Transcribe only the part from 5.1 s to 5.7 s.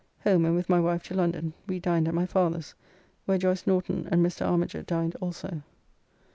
also.